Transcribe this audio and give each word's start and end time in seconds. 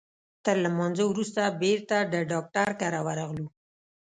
تر 0.45 0.55
لمانځه 0.65 1.03
وروسته 1.07 1.41
بیرته 1.61 1.97
د 2.13 2.15
ډاکټر 2.31 2.69
کره 2.81 2.99
ورغلو. 3.07 3.47